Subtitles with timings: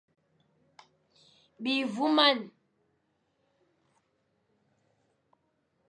[1.61, 2.45] Bi voumane.